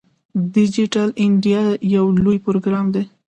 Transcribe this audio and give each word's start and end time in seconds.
ډیجیټل 0.53 1.09
انډیا 1.23 1.63
یو 1.95 2.05
لوی 2.23 2.37
پروګرام 2.45 2.85
دی. 2.93 3.03